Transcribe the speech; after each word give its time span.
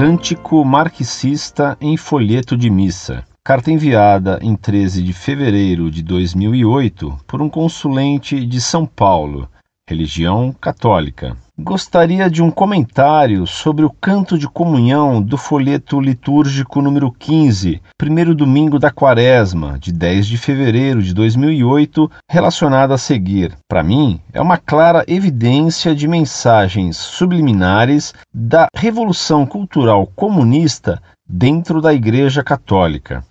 Cântico 0.00 0.64
marxista 0.64 1.76
em 1.78 1.94
folheto 1.94 2.56
de 2.56 2.70
missa. 2.70 3.22
Carta 3.44 3.70
enviada 3.70 4.38
em 4.40 4.56
13 4.56 5.02
de 5.02 5.12
fevereiro 5.12 5.90
de 5.90 6.02
2008 6.02 7.18
por 7.26 7.42
um 7.42 7.50
consulente 7.50 8.46
de 8.46 8.62
São 8.62 8.86
Paulo, 8.86 9.46
religião 9.90 10.54
católica. 10.60 11.36
Gostaria 11.58 12.30
de 12.30 12.42
um 12.42 12.50
comentário 12.50 13.46
sobre 13.46 13.84
o 13.84 13.90
canto 13.90 14.38
de 14.38 14.48
comunhão 14.48 15.20
do 15.20 15.36
folheto 15.36 16.00
litúrgico 16.00 16.80
número 16.80 17.12
15, 17.12 17.82
primeiro 17.98 18.34
domingo 18.34 18.78
da 18.78 18.90
quaresma, 18.90 19.78
de 19.78 19.92
10 19.92 20.26
de 20.26 20.38
fevereiro 20.38 21.02
de 21.02 21.12
2008, 21.12 22.10
relacionado 22.30 22.92
a 22.92 22.98
seguir. 22.98 23.52
Para 23.68 23.82
mim, 23.82 24.20
é 24.32 24.40
uma 24.40 24.56
clara 24.56 25.04
evidência 25.06 25.94
de 25.94 26.08
mensagens 26.08 26.96
subliminares 26.96 28.14
da 28.32 28.68
revolução 28.74 29.44
cultural 29.44 30.06
comunista 30.06 31.02
dentro 31.28 31.82
da 31.82 31.92
Igreja 31.92 32.42
Católica. 32.42 33.22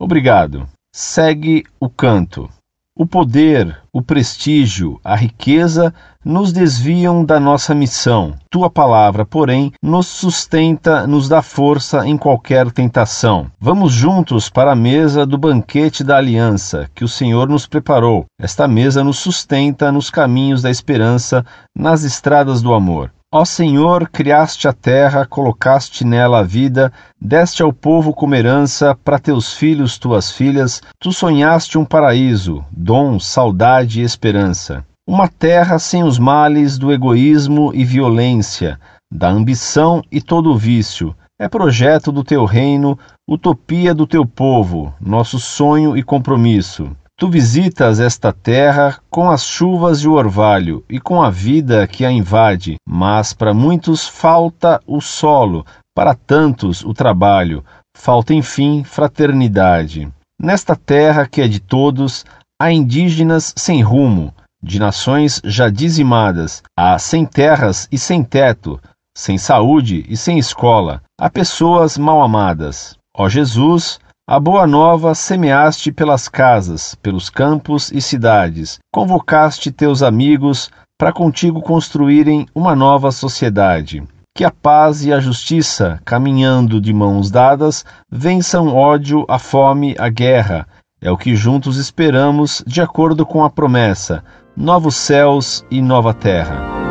Obrigado. 0.00 0.66
Segue 0.94 1.64
o 1.80 1.90
canto. 1.90 2.48
O 2.96 3.04
poder, 3.04 3.76
o 3.92 4.00
prestígio, 4.00 5.00
a 5.02 5.16
riqueza 5.16 5.92
nos 6.24 6.52
desviam 6.52 7.24
da 7.24 7.40
nossa 7.40 7.74
missão. 7.74 8.34
Tua 8.48 8.70
palavra, 8.70 9.26
porém, 9.26 9.72
nos 9.82 10.06
sustenta, 10.06 11.04
nos 11.04 11.28
dá 11.28 11.42
força 11.42 12.06
em 12.06 12.16
qualquer 12.16 12.70
tentação. 12.70 13.50
Vamos 13.58 13.92
juntos 13.92 14.48
para 14.48 14.70
a 14.70 14.76
mesa 14.76 15.26
do 15.26 15.36
banquete 15.36 16.04
da 16.04 16.18
aliança 16.18 16.88
que 16.94 17.02
o 17.02 17.08
Senhor 17.08 17.48
nos 17.48 17.66
preparou. 17.66 18.26
Esta 18.40 18.68
mesa 18.68 19.02
nos 19.02 19.18
sustenta 19.18 19.90
nos 19.90 20.08
caminhos 20.08 20.62
da 20.62 20.70
esperança, 20.70 21.44
nas 21.76 22.04
estradas 22.04 22.62
do 22.62 22.72
amor. 22.72 23.10
Ó 23.36 23.44
Senhor, 23.44 24.08
criaste 24.10 24.68
a 24.68 24.72
terra, 24.72 25.26
colocaste 25.26 26.04
nela 26.04 26.38
a 26.38 26.42
vida, 26.44 26.92
deste 27.20 27.64
ao 27.64 27.72
povo 27.72 28.14
como 28.14 28.32
herança 28.36 28.96
para 29.02 29.18
teus 29.18 29.54
filhos, 29.54 29.98
tuas 29.98 30.30
filhas, 30.30 30.80
tu 31.00 31.12
sonhaste 31.12 31.76
um 31.76 31.84
paraíso, 31.84 32.64
dom, 32.70 33.18
saudade 33.18 34.00
e 34.00 34.04
esperança. 34.04 34.86
Uma 35.04 35.26
terra 35.26 35.80
sem 35.80 36.04
os 36.04 36.16
males 36.16 36.78
do 36.78 36.92
egoísmo 36.92 37.72
e 37.74 37.84
violência, 37.84 38.78
da 39.12 39.30
ambição 39.30 40.00
e 40.12 40.22
todo 40.22 40.52
o 40.52 40.56
vício. 40.56 41.12
É 41.36 41.48
projeto 41.48 42.12
do 42.12 42.22
teu 42.22 42.44
reino, 42.44 42.96
utopia 43.28 43.92
do 43.92 44.06
teu 44.06 44.24
povo, 44.24 44.94
nosso 45.00 45.40
sonho 45.40 45.96
e 45.96 46.04
compromisso. 46.04 46.88
Tu 47.16 47.28
visitas 47.28 48.00
esta 48.00 48.32
terra 48.32 48.98
com 49.08 49.30
as 49.30 49.44
chuvas 49.44 50.00
e 50.00 50.08
o 50.08 50.14
orvalho 50.14 50.84
e 50.90 50.98
com 50.98 51.22
a 51.22 51.30
vida 51.30 51.86
que 51.86 52.04
a 52.04 52.10
invade, 52.10 52.74
mas 52.84 53.32
para 53.32 53.54
muitos 53.54 54.08
falta 54.08 54.80
o 54.84 55.00
solo, 55.00 55.64
para 55.94 56.16
tantos 56.16 56.84
o 56.84 56.92
trabalho, 56.92 57.64
falta 57.96 58.34
enfim 58.34 58.82
fraternidade. 58.82 60.12
Nesta 60.40 60.74
terra 60.74 61.24
que 61.24 61.40
é 61.40 61.46
de 61.46 61.60
todos, 61.60 62.24
há 62.60 62.72
indígenas 62.72 63.54
sem 63.56 63.80
rumo, 63.80 64.34
de 64.60 64.80
nações 64.80 65.40
já 65.44 65.70
dizimadas, 65.70 66.64
há 66.76 66.98
sem 66.98 67.24
terras 67.24 67.86
e 67.92 67.96
sem 67.96 68.24
teto, 68.24 68.80
sem 69.16 69.38
saúde 69.38 70.04
e 70.08 70.16
sem 70.16 70.36
escola, 70.36 71.00
há 71.16 71.30
pessoas 71.30 71.96
mal 71.96 72.20
amadas. 72.20 72.98
Ó 73.16 73.28
Jesus, 73.28 74.00
a 74.26 74.40
boa 74.40 74.66
nova 74.66 75.14
semeaste 75.14 75.92
pelas 75.92 76.28
casas, 76.28 76.94
pelos 76.94 77.28
campos 77.28 77.92
e 77.92 78.00
cidades, 78.00 78.78
convocaste 78.90 79.70
teus 79.70 80.02
amigos 80.02 80.70
para 80.98 81.12
contigo 81.12 81.60
construírem 81.60 82.46
uma 82.54 82.74
nova 82.74 83.12
sociedade. 83.12 84.02
Que 84.34 84.42
a 84.42 84.50
paz 84.50 85.04
e 85.04 85.12
a 85.12 85.20
justiça, 85.20 86.00
caminhando 86.06 86.80
de 86.80 86.92
mãos 86.92 87.30
dadas, 87.30 87.84
vençam 88.10 88.74
ódio, 88.74 89.26
a 89.28 89.38
fome, 89.38 89.94
a 89.98 90.08
guerra. 90.08 90.66
É 91.02 91.10
o 91.10 91.18
que 91.18 91.36
juntos 91.36 91.76
esperamos, 91.76 92.64
de 92.66 92.80
acordo 92.80 93.26
com 93.26 93.44
a 93.44 93.50
promessa: 93.50 94.24
novos 94.56 94.96
céus 94.96 95.64
e 95.70 95.82
nova 95.82 96.14
terra. 96.14 96.83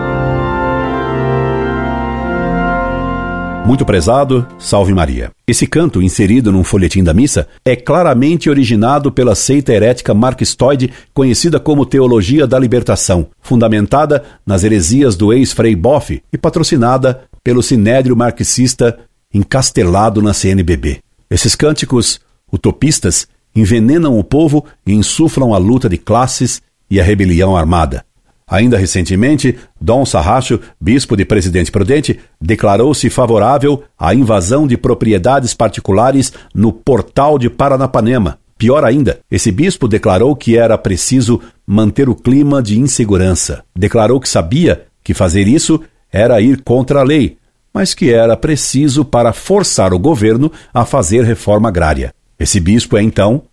Muito 3.66 3.86
prezado, 3.86 4.46
salve 4.60 4.94
Maria. 4.94 5.32
Esse 5.48 5.66
canto, 5.66 6.02
inserido 6.02 6.52
num 6.52 6.66
folhetim 6.66 7.02
da 7.02 7.14
missa, 7.14 7.48
é 7.64 7.78
claramente 7.78 8.50
originado 8.50 9.10
pela 9.10 9.36
seita 9.36 9.72
herética 9.72 10.14
marxistoide 10.14 10.92
conhecida 11.14 11.62
como 11.62 11.86
Teologia 11.86 12.46
da 12.46 12.60
Libertação, 12.60 13.28
fundamentada 13.42 14.22
nas 14.46 14.66
heresias 14.66 15.16
do 15.16 15.32
ex-frei 15.32 15.78
Boff 15.78 16.22
e 16.32 16.38
patrocinada 16.38 17.22
pelo 17.42 17.64
sinédrio 17.64 18.18
marxista 18.18 19.00
encastelado 19.34 20.22
na 20.22 20.34
CNBB. 20.34 21.00
Esses 21.32 21.56
cânticos 21.56 22.20
utopistas 22.52 23.28
envenenam 23.56 24.20
o 24.20 24.26
povo 24.26 24.66
e 24.86 24.92
insuflam 24.92 25.54
a 25.54 25.58
luta 25.58 25.88
de 25.88 25.98
classes 25.98 26.62
e 26.92 27.00
a 27.00 27.04
rebelião 27.04 27.56
armada. 27.56 28.04
Ainda 28.48 28.78
recentemente, 28.78 29.58
Dom 29.80 30.06
Sarracho, 30.06 30.60
bispo 30.80 31.16
de 31.16 31.26
Presidente 31.26 31.72
Prudente, 31.72 32.20
declarou-se 32.40 33.10
favorável 33.10 33.84
à 33.98 34.14
invasão 34.14 34.68
de 34.68 34.78
propriedades 34.78 35.54
particulares 35.54 36.34
no 36.54 36.72
portal 36.72 37.40
de 37.40 37.50
Paranapanema. 37.50 38.38
Pior 38.58 38.86
ainda, 38.86 39.20
esse 39.30 39.52
bispo 39.52 39.88
declarou 39.88 40.36
que 40.36 40.58
era 40.58 40.78
preciso 40.78 41.42
manter 41.66 42.08
o 42.08 42.16
clima 42.16 42.62
de 42.62 42.80
insegurança. 42.80 43.64
Declarou 43.76 44.20
que 44.20 44.30
sabia 44.30 44.86
que 45.04 45.14
fazer 45.14 45.48
isso 45.48 45.82
era 46.12 46.40
ir 46.40 46.62
contra 46.62 47.00
a 47.00 47.04
lei, 47.04 47.38
mas 47.74 47.94
que 47.94 48.14
era 48.14 48.38
preciso 48.38 49.04
para 49.04 49.34
forçar 49.34 49.94
o 49.94 50.00
governo 50.00 50.52
a 50.74 50.86
fazer 50.86 51.24
reforma 51.24 51.70
agrária. 51.70 52.14
Esse 52.40 52.60
bispo 52.60 52.98
é, 52.98 53.02
então, 53.02 53.44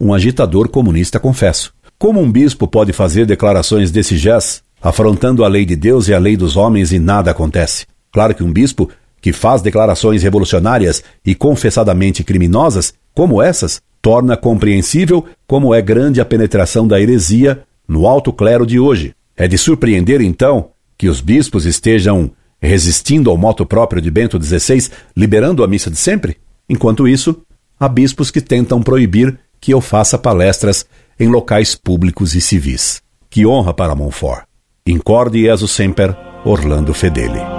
um 0.00 0.14
agitador 0.14 0.68
comunista, 0.68 1.20
confesso. 1.20 1.74
Como 1.98 2.20
um 2.20 2.30
bispo 2.30 2.68
pode 2.68 2.92
fazer 2.92 3.24
declarações 3.24 3.90
desse 3.90 4.16
jazz, 4.16 4.62
afrontando 4.82 5.42
a 5.44 5.48
lei 5.48 5.64
de 5.64 5.74
Deus 5.74 6.08
e 6.08 6.14
a 6.14 6.18
lei 6.18 6.36
dos 6.36 6.54
homens 6.54 6.92
e 6.92 6.98
nada 6.98 7.30
acontece? 7.30 7.86
Claro 8.12 8.34
que 8.34 8.42
um 8.42 8.52
bispo 8.52 8.90
que 9.18 9.32
faz 9.32 9.62
declarações 9.62 10.22
revolucionárias 10.22 11.02
e 11.24 11.34
confessadamente 11.34 12.22
criminosas, 12.22 12.92
como 13.14 13.40
essas, 13.40 13.80
torna 14.02 14.36
compreensível 14.36 15.24
como 15.46 15.74
é 15.74 15.80
grande 15.80 16.20
a 16.20 16.24
penetração 16.24 16.86
da 16.86 17.00
heresia 17.00 17.62
no 17.88 18.06
alto 18.06 18.30
clero 18.30 18.66
de 18.66 18.78
hoje. 18.78 19.14
É 19.34 19.48
de 19.48 19.56
surpreender, 19.56 20.20
então, 20.20 20.68
que 20.98 21.08
os 21.08 21.22
bispos 21.22 21.64
estejam 21.64 22.30
resistindo 22.60 23.30
ao 23.30 23.38
moto 23.38 23.64
próprio 23.64 24.02
de 24.02 24.10
Bento 24.10 24.42
XVI, 24.42 24.90
liberando 25.16 25.64
a 25.64 25.66
missa 25.66 25.90
de 25.90 25.96
sempre? 25.96 26.36
Enquanto 26.68 27.08
isso, 27.08 27.40
há 27.80 27.88
bispos 27.88 28.30
que 28.30 28.40
tentam 28.40 28.82
proibir 28.82 29.38
que 29.66 29.74
eu 29.74 29.80
faça 29.80 30.16
palestras 30.16 30.86
em 31.18 31.26
locais 31.26 31.74
públicos 31.74 32.36
e 32.36 32.40
civis. 32.40 33.02
Que 33.28 33.44
honra 33.44 33.74
para 33.74 33.96
Montfort. 33.96 34.44
Incorde 34.86 35.42
Jesus 35.42 35.72
Semper, 35.72 36.16
Orlando 36.44 36.94
Fedeli. 36.94 37.55